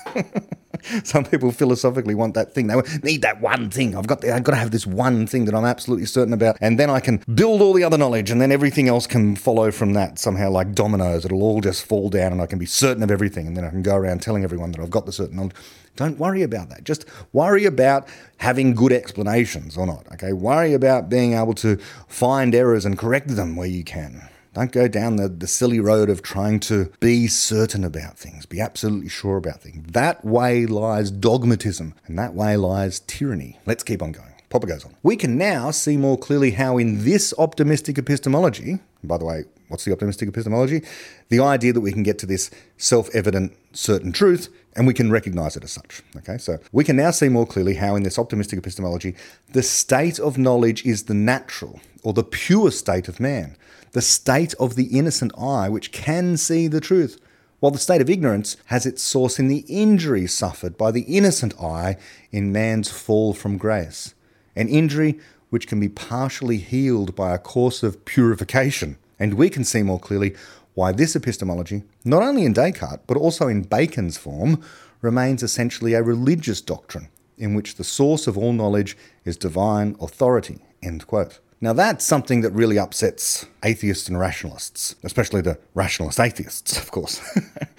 [1.05, 2.66] Some people philosophically want that thing.
[2.66, 3.97] They need that one thing.
[3.97, 6.57] I've got the, I've got to have this one thing that I'm absolutely certain about,
[6.61, 9.70] and then I can build all the other knowledge, and then everything else can follow
[9.70, 11.25] from that somehow, like dominoes.
[11.25, 13.70] It'll all just fall down, and I can be certain of everything, and then I
[13.70, 15.55] can go around telling everyone that I've got the certain knowledge.
[15.97, 16.85] Don't worry about that.
[16.85, 20.07] Just worry about having good explanations or not.
[20.14, 21.77] Okay, worry about being able to
[22.09, 24.29] find errors and correct them where you can.
[24.55, 28.61] Don't go down the, the silly road of trying to be certain about things, be
[28.61, 29.85] absolutely sure about things.
[29.93, 33.59] That way lies dogmatism, and that way lies tyranny.
[33.67, 34.33] Let's keep on going.
[34.51, 34.95] Popper goes on.
[35.03, 39.85] We can now see more clearly how, in this optimistic epistemology, by the way, what's
[39.85, 40.83] the optimistic epistemology?
[41.31, 45.11] The idea that we can get to this self evident, certain truth and we can
[45.11, 46.03] recognize it as such.
[46.17, 49.14] Okay, so we can now see more clearly how, in this optimistic epistemology,
[49.53, 53.57] the state of knowledge is the natural or the pure state of man
[53.95, 57.19] the state of the innocent eye which can see the truth,
[57.61, 61.59] while the state of ignorance has its source in the injury suffered by the innocent
[61.61, 61.97] eye
[62.33, 64.15] in man's fall from grace,
[64.57, 68.99] an injury which can be partially healed by a course of purification.
[69.21, 70.35] And we can see more clearly
[70.75, 74.61] why this epistemology, not only in Descartes but also in Bacon's form,
[75.01, 80.59] remains essentially a religious doctrine in which the source of all knowledge is divine authority.
[80.83, 81.39] End quote.
[81.61, 87.21] Now, that's something that really upsets atheists and rationalists, especially the rationalist atheists, of course.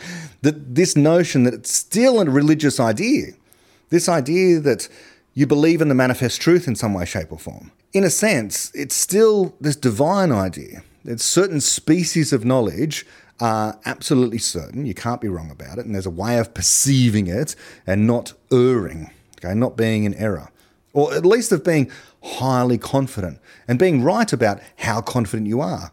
[0.42, 3.34] that this notion that it's still a religious idea,
[3.90, 4.88] this idea that
[5.34, 7.72] you believe in the manifest truth in some way, shape, or form.
[7.94, 13.06] In a sense, it's still this divine idea that certain species of knowledge
[13.40, 17.28] are absolutely certain, you can't be wrong about it, and there's a way of perceiving
[17.28, 20.50] it and not erring, okay, not being in error
[20.96, 21.92] or at least of being
[22.24, 25.92] highly confident and being right about how confident you are.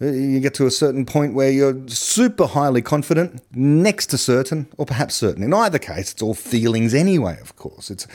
[0.00, 4.68] Uh, you get to a certain point where you're super highly confident, next to certain,
[4.78, 5.42] or perhaps certain.
[5.42, 7.90] In either case, it's all feelings anyway, of course.
[7.90, 8.06] It's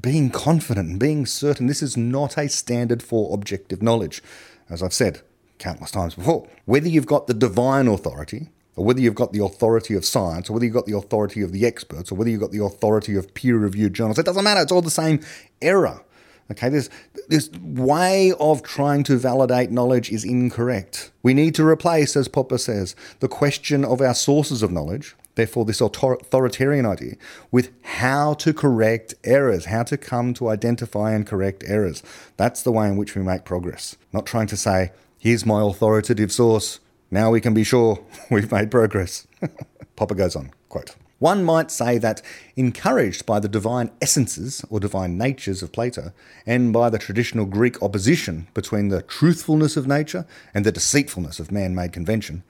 [0.00, 1.66] being confident and being certain.
[1.66, 4.22] This is not a standard for objective knowledge,
[4.68, 5.20] as I've said
[5.58, 6.48] countless times before.
[6.64, 10.52] Whether you've got the divine authority, or whether you've got the authority of science, or
[10.52, 13.32] whether you've got the authority of the experts, or whether you've got the authority of
[13.34, 14.60] peer reviewed journals, it doesn't matter.
[14.60, 15.20] It's all the same
[15.60, 16.02] error.
[16.48, 16.88] Okay, this,
[17.26, 21.10] this way of trying to validate knowledge is incorrect.
[21.24, 25.64] We need to replace, as Popper says, the question of our sources of knowledge, therefore,
[25.64, 27.16] this authoritarian idea,
[27.50, 32.04] with how to correct errors, how to come to identify and correct errors.
[32.36, 33.96] That's the way in which we make progress.
[34.12, 36.78] Not trying to say, here's my authoritative source,
[37.10, 39.26] now we can be sure we've made progress.
[39.96, 42.20] Popper goes on, quote, one might say that,
[42.56, 46.12] encouraged by the divine essences or divine natures of Plato,
[46.44, 51.50] and by the traditional Greek opposition between the truthfulness of nature and the deceitfulness of
[51.50, 52.42] man made convention,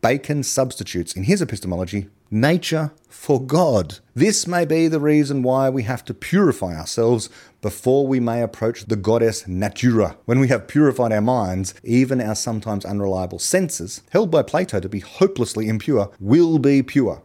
[0.00, 3.98] Bacon substitutes in his epistemology nature for God.
[4.14, 7.28] This may be the reason why we have to purify ourselves
[7.62, 10.16] before we may approach the goddess Natura.
[10.24, 14.88] When we have purified our minds, even our sometimes unreliable senses, held by Plato to
[14.88, 17.22] be hopelessly impure, will be pure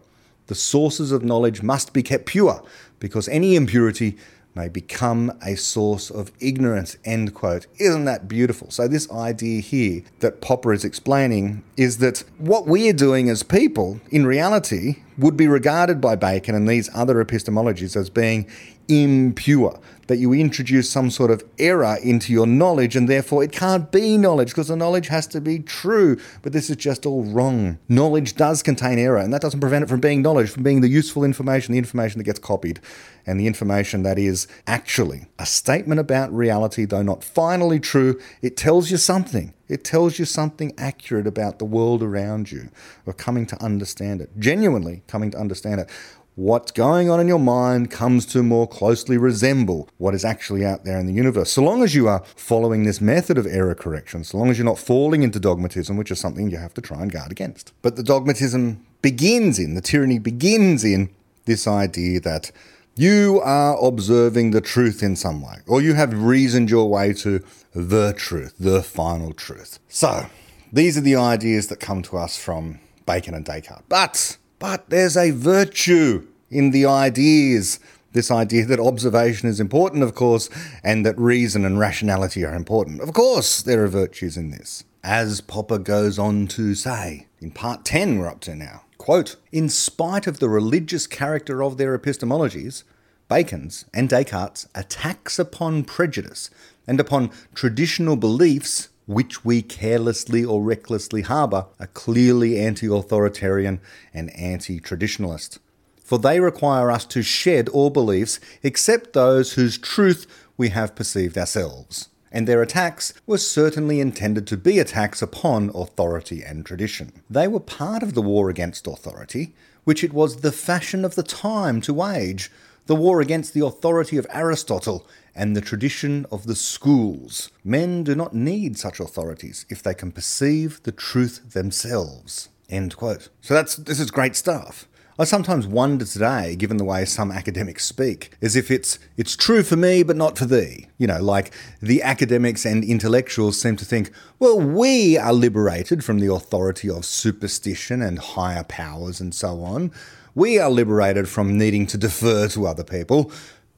[0.48, 2.64] the sources of knowledge must be kept pure,
[3.00, 4.18] because any impurity
[4.56, 6.98] may become a source of ignorance.
[7.06, 7.68] End quote.
[7.78, 8.70] Isn't that beautiful?
[8.72, 14.00] So, this idea here that Popper is explaining is that what we're doing as people,
[14.12, 18.48] in reality, would be regarded by Bacon and these other epistemologies as being
[18.88, 23.92] impure that you introduce some sort of error into your knowledge and therefore it can't
[23.92, 26.20] be knowledge because the knowledge has to be true.
[26.42, 27.80] But this is just all wrong.
[27.88, 30.90] Knowledge does contain error and that doesn't prevent it from being knowledge, from being the
[30.90, 32.80] useful information, the information that gets copied,
[33.26, 38.20] and the information that is actually a statement about reality, though not finally true.
[38.42, 39.54] It tells you something.
[39.70, 42.70] It tells you something accurate about the world around you
[43.06, 45.90] or coming to understand it, genuinely coming to understand it
[46.36, 50.84] what's going on in your mind comes to more closely resemble what is actually out
[50.84, 51.52] there in the universe.
[51.52, 54.66] So long as you are following this method of error correction, so long as you're
[54.66, 57.74] not falling into dogmatism, which is something you have to try and guard against.
[57.82, 61.10] But the dogmatism begins in, the tyranny begins in
[61.46, 62.52] this idea that
[62.96, 67.44] you are observing the truth in some way, or you have reasoned your way to
[67.74, 69.80] the truth, the final truth.
[69.88, 70.28] So,
[70.72, 73.84] these are the ideas that come to us from Bacon and Descartes.
[73.90, 77.82] But but there's a virtue in the ideas.
[78.14, 80.50] This idea that observation is important, of course,
[80.82, 83.02] and that reason and rationality are important.
[83.02, 84.86] Of course, there are virtues in this.
[85.04, 89.68] As Popper goes on to say, in part 10 we're up to now, quote, in
[89.68, 92.84] spite of the religious character of their epistemologies,
[93.28, 96.50] Bacon's and Descartes' attacks upon prejudice
[96.88, 103.80] and upon traditional beliefs which we carelessly or recklessly harbour, are clearly anti authoritarian
[104.14, 105.60] and anti traditionalist.
[106.04, 110.28] For they require us to shed all beliefs except those whose truth
[110.58, 112.10] we have perceived ourselves.
[112.32, 117.12] And their attacks were certainly intended to be attacks upon authority and tradition.
[117.30, 121.24] They were part of the war against authority, which it was the fashion of the
[121.24, 122.52] time to wage,
[122.88, 127.50] the war against the authority of Aristotle and the tradition of the schools.
[127.64, 132.50] Men do not need such authorities if they can perceive the truth themselves.
[132.70, 133.30] End quote.
[133.42, 134.88] So that's this is great stuff.
[135.20, 139.62] I sometimes wonder today, given the way some academics speak, as if it's it's true
[139.62, 140.88] for me but not for thee.
[140.98, 146.20] You know, like the academics and intellectuals seem to think, well, we are liberated from
[146.20, 149.92] the authority of superstition and higher powers and so on.
[150.34, 153.32] We are liberated from needing to defer to other people,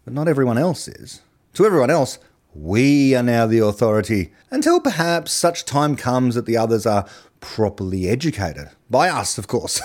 [0.05, 1.21] but not everyone else is.
[1.55, 2.19] To everyone else,
[2.53, 7.07] we are now the authority, until perhaps such time comes that the others are
[7.39, 8.71] properly educated.
[8.89, 9.81] By us, of course.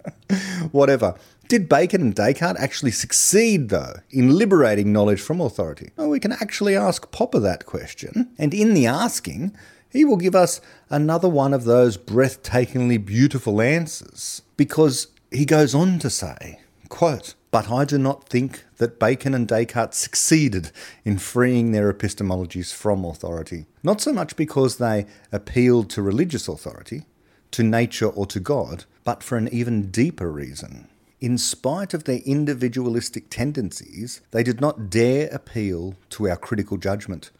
[0.72, 1.14] Whatever.
[1.46, 5.90] Did Bacon and Descartes actually succeed, though, in liberating knowledge from authority?
[5.98, 9.54] Well, we can actually ask Popper that question, and in the asking,
[9.90, 14.40] he will give us another one of those breathtakingly beautiful answers.
[14.56, 19.46] Because he goes on to say, quote, but I do not think that Bacon and
[19.46, 20.72] Descartes succeeded
[21.04, 23.66] in freeing their epistemologies from authority.
[23.84, 27.04] Not so much because they appealed to religious authority,
[27.52, 30.88] to nature or to God, but for an even deeper reason.
[31.20, 37.30] In spite of their individualistic tendencies, they did not dare appeal to our critical judgment,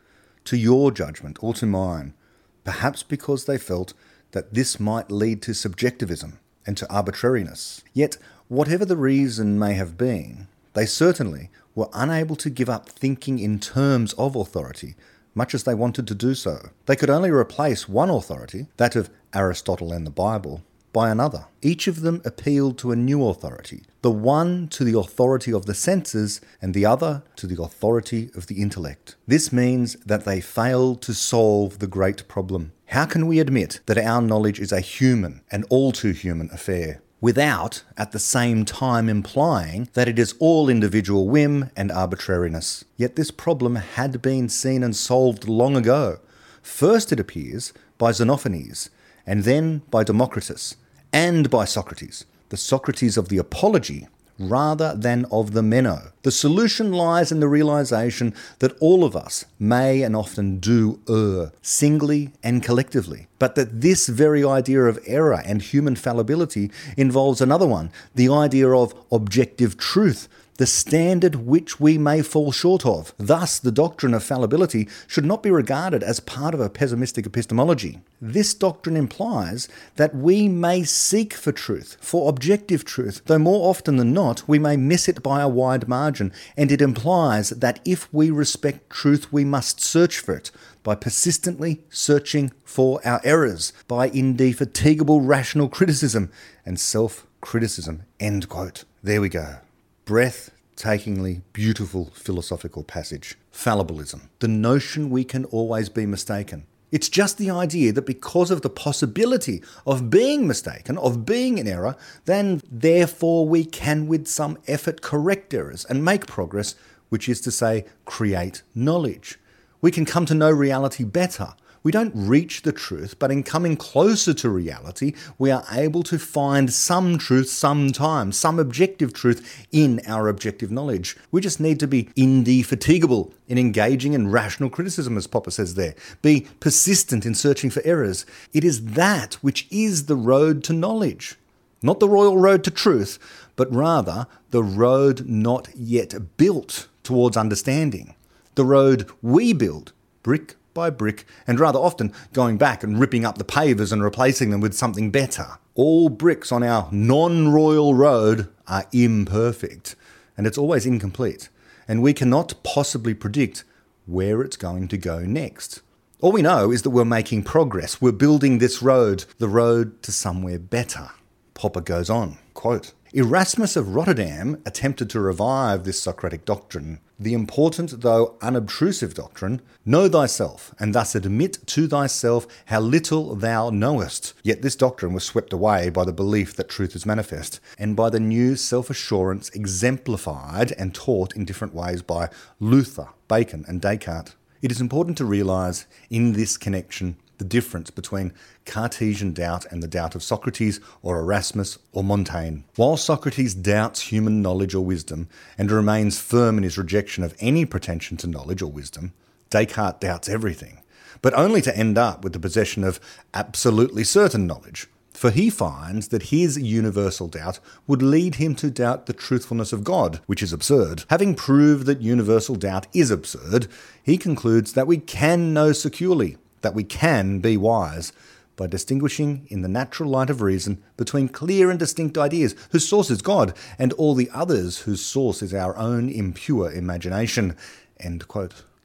[0.45, 2.15] to your judgment or to mine,
[2.63, 3.95] perhaps because they felt
[4.31, 7.83] that this might lead to subjectivism and to arbitrariness.
[7.93, 8.17] Yet
[8.49, 13.59] Whatever the reason may have been, they certainly were unable to give up thinking in
[13.59, 14.97] terms of authority,
[15.35, 16.69] much as they wanted to do so.
[16.85, 21.47] They could only replace one authority, that of Aristotle and the Bible, by another.
[21.63, 25.75] Each of them appealed to a new authority, the one to the authority of the
[25.75, 29.17] senses and the other to the authority of the intellect.
[29.27, 32.73] This means that they failed to solve the great problem.
[32.89, 37.01] How can we admit that our knowledge is a human and all too human affair?
[37.25, 42.85] Without at the same time implying that it is all individual whim and arbitrariness.
[42.99, 46.19] Yet this problem had been seen and solved long ago.
[46.61, 48.91] First, it appears, by Xenophanes,
[49.27, 50.77] and then by Democritus,
[51.15, 54.07] and by Socrates, the Socrates of the Apology,
[54.39, 56.13] rather than of the Meno.
[56.23, 61.53] The solution lies in the realization that all of us may and often do err,
[61.63, 67.67] singly and collectively, but that this very idea of error and human fallibility involves another
[67.67, 73.13] one the idea of objective truth the standard which we may fall short of.
[73.19, 78.01] Thus, the doctrine of fallibility should not be regarded as part of a pessimistic epistemology.
[78.21, 83.97] This doctrine implies that we may seek for truth, for objective truth, though more often
[83.97, 88.13] than not we may miss it by a wide margin, and it implies that if
[88.13, 90.51] we respect truth, we must search for it
[90.83, 96.31] by persistently searching for our errors, by indefatigable rational criticism
[96.65, 98.03] and self criticism.
[98.21, 98.85] End quote.
[99.03, 99.64] There we go
[100.07, 103.37] breathtakingly beautiful philosophical passage.
[103.53, 104.29] Fallibilism.
[104.41, 106.67] The notion we can always be mistaken.
[106.93, 111.67] It's just the idea that because of the possibility of being mistaken, of being in
[111.67, 111.97] error,
[112.27, 116.77] then therefore we can with some effort correct errors and make progress,
[117.09, 119.39] which is to say, create knowledge.
[119.81, 123.77] We can come to know reality better we don't reach the truth, but in coming
[123.77, 130.01] closer to reality, we are able to find some truth sometimes, some objective truth in
[130.07, 131.15] our objective knowledge.
[131.31, 135.95] We just need to be indefatigable in engaging in rational criticism, as Popper says there.
[136.23, 138.25] Be persistent in searching for errors.
[138.55, 141.37] It is that which is the road to knowledge.
[141.83, 143.19] Not the royal road to truth,
[143.57, 148.15] but rather the road not yet built towards understanding.
[148.55, 153.39] The road we build, brick by brick, and rather often going back and ripping up
[153.39, 155.59] the pavers and replacing them with something better.
[155.75, 159.97] All bricks on our non royal road are imperfect,
[160.37, 161.49] and it's always incomplete,
[161.89, 163.65] and we cannot possibly predict
[164.07, 165.81] where it's going to go next.
[166.21, 168.01] All we know is that we're making progress.
[168.01, 171.11] We're building this road, the road to somewhere better.
[171.55, 178.01] Popper goes on, quote, Erasmus of Rotterdam attempted to revive this Socratic doctrine, the important
[178.01, 184.33] though unobtrusive doctrine know thyself, and thus admit to thyself how little thou knowest.
[184.43, 188.11] Yet this doctrine was swept away by the belief that truth is manifest, and by
[188.11, 194.35] the new self assurance exemplified and taught in different ways by Luther, Bacon, and Descartes.
[194.61, 198.33] It is important to realize in this connection the difference between
[198.65, 202.61] Cartesian doubt and the doubt of Socrates or Erasmus or Montaigne.
[202.77, 205.29] While Socrates doubts human knowledge or wisdom
[205.59, 209.13] and remains firm in his rejection of any pretension to knowledge or wisdom,
[209.51, 210.81] Descartes doubts everything,
[211.23, 212.99] but only to end up with the possession of
[213.33, 219.07] absolutely certain knowledge, For he finds that his universal doubt would lead him to doubt
[219.07, 221.05] the truthfulness of God, which is absurd.
[221.09, 223.69] Having proved that universal doubt is absurd,
[224.03, 228.13] he concludes that we can know securely, that we can be wise,
[228.57, 233.11] by distinguishing in the natural light of reason between clear and distinct ideas whose source
[233.11, 237.57] is God and all the others whose source is our own impure imagination.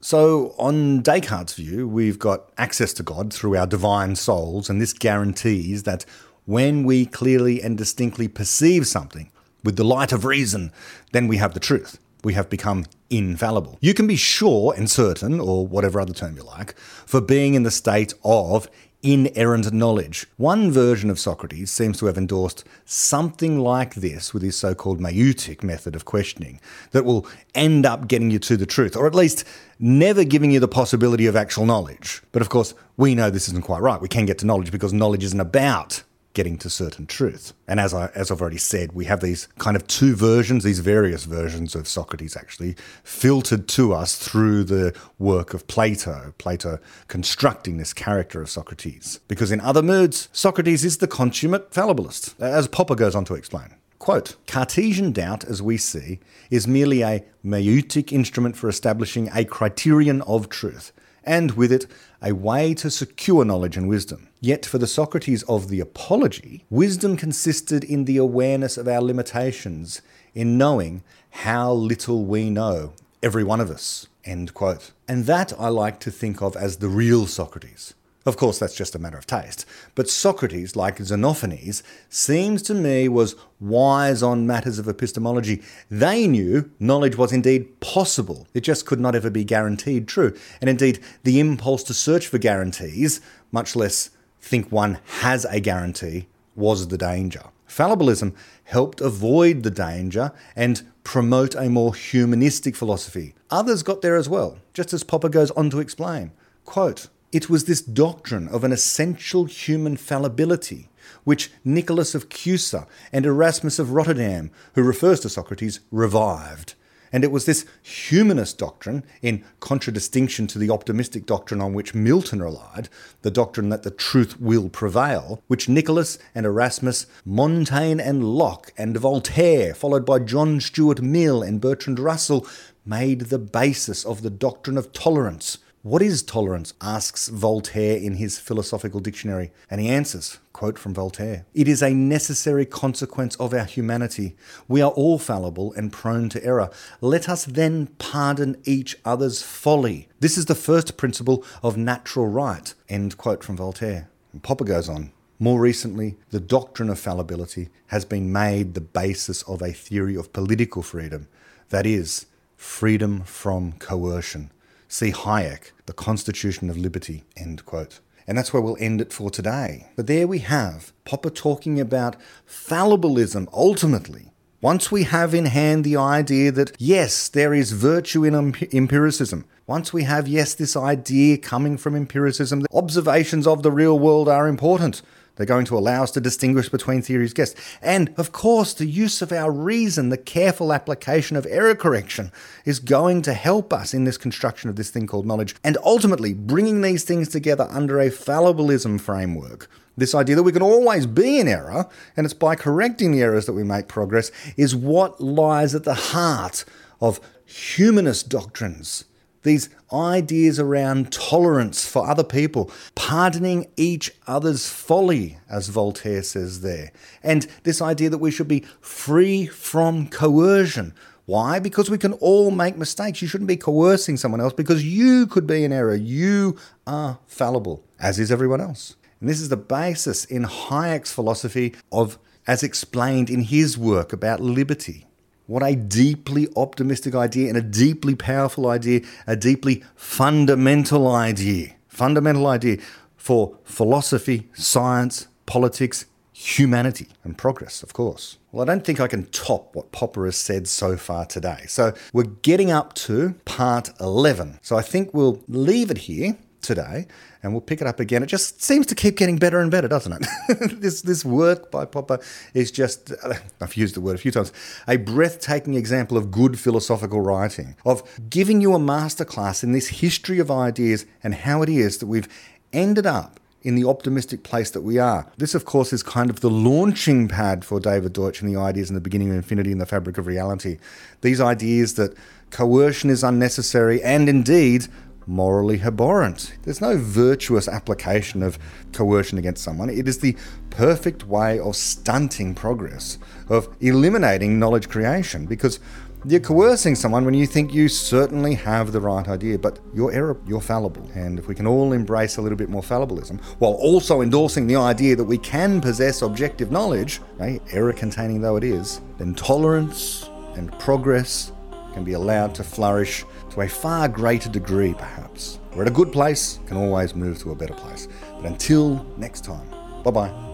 [0.01, 4.93] So, on Descartes' view, we've got access to God through our divine souls, and this
[4.93, 6.05] guarantees that
[6.45, 9.29] when we clearly and distinctly perceive something
[9.63, 10.71] with the light of reason,
[11.11, 11.99] then we have the truth.
[12.23, 13.77] We have become infallible.
[13.81, 17.63] You can be sure and certain, or whatever other term you like, for being in
[17.63, 18.69] the state of
[19.01, 20.27] inerrant knowledge.
[20.35, 24.99] One version of Socrates seems to have endorsed something like this with his so called
[24.99, 26.59] maieutic method of questioning
[26.91, 29.45] that will end up getting you to the truth, or at least
[29.79, 32.21] never giving you the possibility of actual knowledge.
[32.33, 34.01] But of course, we know this isn't quite right.
[34.01, 36.03] We can get to knowledge because knowledge isn't about
[36.39, 37.51] getting to certain truth.
[37.67, 40.79] And as I as I've already said, we have these kind of two versions, these
[40.79, 46.79] various versions of Socrates actually filtered to us through the work of Plato, Plato
[47.09, 49.19] constructing this character of Socrates.
[49.27, 53.75] Because in other moods, Socrates is the consummate fallibilist, as Popper goes on to explain.
[53.97, 60.21] Quote Cartesian doubt, as we see, is merely a maieutic instrument for establishing a criterion
[60.21, 60.93] of truth,
[61.25, 61.85] and with it,
[62.21, 64.28] a way to secure knowledge and wisdom.
[64.41, 70.01] Yet for the Socrates of the Apology, wisdom consisted in the awareness of our limitations,
[70.33, 74.07] in knowing how little we know, every one of us.
[74.23, 74.91] End quote.
[75.09, 77.95] And that I like to think of as the real Socrates.
[78.25, 79.65] Of course, that's just a matter of taste.
[79.93, 85.61] But Socrates, like Xenophanes, seems to me was wise on matters of epistemology.
[85.89, 90.33] They knew knowledge was indeed possible, it just could not ever be guaranteed true.
[90.61, 93.19] And indeed, the impulse to search for guarantees,
[93.51, 94.11] much less
[94.41, 97.43] think one has a guarantee, was the danger.
[97.67, 98.33] Fallibilism
[98.63, 103.35] helped avoid the danger and promote a more humanistic philosophy.
[103.51, 106.31] Others got there as well, just as Popper goes on to explain.
[106.65, 110.89] Quote, it was this doctrine of an essential human fallibility
[111.23, 116.75] which Nicholas of Cusa and Erasmus of Rotterdam, who refers to Socrates, revived.
[117.11, 122.41] And it was this humanist doctrine, in contradistinction to the optimistic doctrine on which Milton
[122.41, 122.89] relied,
[123.21, 128.97] the doctrine that the truth will prevail, which Nicholas and Erasmus, Montaigne and Locke and
[128.97, 132.45] Voltaire, followed by John Stuart Mill and Bertrand Russell,
[132.85, 136.73] made the basis of the doctrine of tolerance what is tolerance?
[136.81, 141.93] asks Voltaire in his philosophical dictionary, and he answers, quote from Voltaire, It is a
[141.93, 144.35] necessary consequence of our humanity.
[144.67, 146.69] We are all fallible and prone to error.
[146.99, 150.09] Let us then pardon each other's folly.
[150.19, 152.73] This is the first principle of natural right.
[152.89, 154.09] End quote from Voltaire.
[154.33, 155.13] And Popper goes on.
[155.39, 160.33] More recently, the doctrine of fallibility has been made the basis of a theory of
[160.33, 161.29] political freedom,
[161.69, 162.25] that is,
[162.57, 164.51] freedom from coercion.
[164.91, 167.99] See Hayek, The Constitution of Liberty, end quote.
[168.25, 169.85] And that's where we'll end it for today.
[169.95, 172.15] But there we have Popper talking about
[172.47, 174.31] fallibilism ultimately.
[174.61, 178.33] Once we have in hand the idea that, yes, there is virtue in
[178.73, 183.99] empiricism, once we have, yes, this idea coming from empiricism, that observations of the real
[183.99, 185.03] world are important,
[185.39, 187.55] they're going to allow us to distinguish between theories guessed.
[187.81, 192.33] And of course, the use of our reason, the careful application of error correction,
[192.65, 195.55] is going to help us in this construction of this thing called knowledge.
[195.63, 199.69] And ultimately, bringing these things together under a fallibilism framework.
[199.95, 201.87] This idea that we can always be in error,
[202.17, 205.93] and it's by correcting the errors that we make progress, is what lies at the
[205.93, 206.65] heart
[206.99, 209.05] of humanist doctrines
[209.43, 216.91] these ideas around tolerance for other people, pardoning each other's folly, as Voltaire says there,
[217.23, 220.93] and this idea that we should be free from coercion.
[221.25, 221.59] Why?
[221.59, 223.21] Because we can all make mistakes.
[223.21, 225.93] You shouldn't be coercing someone else because you could be in error.
[225.93, 228.95] You are fallible, as is everyone else.
[229.19, 232.17] And this is the basis in Hayek's philosophy of,
[232.47, 235.05] as explained in his work about liberty.
[235.49, 241.73] What a deeply optimistic idea and a deeply powerful idea, a deeply fundamental idea.
[241.87, 242.77] Fundamental idea
[243.17, 248.37] for philosophy, science, politics, humanity, and progress, of course.
[248.51, 251.63] Well, I don't think I can top what Popper has said so far today.
[251.67, 254.59] So we're getting up to part 11.
[254.61, 257.07] So I think we'll leave it here today,
[257.41, 258.23] and we'll pick it up again.
[258.23, 260.27] It just seems to keep getting better and better, doesn't it?
[260.81, 262.19] this this work by Popper
[262.53, 263.13] is just
[263.61, 264.51] I've used the word a few times
[264.87, 270.39] a breathtaking example of good philosophical writing, of giving you a masterclass in this history
[270.39, 272.27] of ideas and how it is that we've
[272.73, 275.29] ended up in the optimistic place that we are.
[275.37, 278.89] This, of course, is kind of the launching pad for David Deutsch and the ideas
[278.89, 280.77] in the beginning of infinity and the fabric of reality.
[281.21, 282.15] These ideas that
[282.51, 284.87] coercion is unnecessary and indeed
[285.29, 286.55] morally abhorrent.
[286.63, 288.57] There's no virtuous application of
[288.91, 289.89] coercion against someone.
[289.89, 290.35] It is the
[290.71, 295.79] perfect way of stunting progress, of eliminating knowledge creation, because
[296.25, 300.35] you're coercing someone when you think you certainly have the right idea, but you're error,
[300.47, 301.07] you're fallible.
[301.13, 304.77] And if we can all embrace a little bit more fallibilism, while also endorsing the
[304.77, 310.77] idea that we can possess objective knowledge, error containing though it is, then tolerance and
[310.79, 311.51] progress
[311.93, 315.59] can be allowed to flourish to a far greater degree, perhaps.
[315.75, 318.07] We're at a good place, can always move to a better place.
[318.35, 319.69] But until next time,
[320.03, 320.48] bye bye.